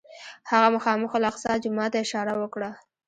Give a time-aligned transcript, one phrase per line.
[0.51, 2.69] هغه مخامخ الاقصی جومات ته اشاره وکړه.